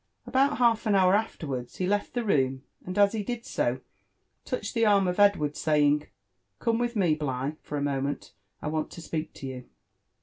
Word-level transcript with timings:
About 0.25 0.57
half 0.57 0.87
an 0.87 0.95
hour 0.95 1.13
afterwards 1.13 1.75
he 1.75 1.85
left 1.85 2.15
the 2.15 2.23
room, 2.23 2.63
and 2.87 2.97
a» 2.97 3.05
he 3.05 3.23
4id 3.23 3.45
sa, 3.45 3.75
tottohed 4.47 4.73
the 4.73 4.83
arm 4.83 5.07
of 5.07 5.19
Edward, 5.19 5.55
saying, 5.55 6.07
'* 6.29 6.59
Come 6.59 6.79
with 6.79 6.95
me, 6.95 7.13
filigh, 7.15 7.55
lor 7.69 7.77
a 7.79 7.83
naom^c^t— 7.83 8.31
I 8.63 8.67
want 8.67 8.89
to 8.93 8.99
speak 9.01 9.31
to 9.35 9.45
you." 9.45 9.65